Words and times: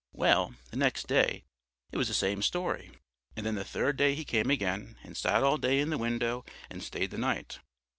"Well, 0.13 0.55
the 0.71 0.77
next 0.77 1.05
day 1.05 1.43
it 1.91 1.97
was 1.97 2.07
the 2.07 2.15
same 2.15 2.41
story, 2.41 2.89
and 3.35 3.45
then 3.45 3.53
the 3.53 3.63
third 3.63 3.97
day 3.97 4.15
he 4.15 4.25
came 4.25 4.49
again 4.49 4.97
and 5.03 5.15
sat 5.15 5.43
all 5.43 5.59
day 5.59 5.79
in 5.79 5.91
the 5.91 5.97
window 5.99 6.43
and 6.71 6.81
stayed 6.81 7.11
the 7.11 7.19
night. 7.19 7.59